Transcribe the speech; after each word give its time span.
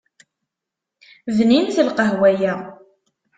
Bninet 1.35 1.75
lqahwa-ya. 1.87 2.53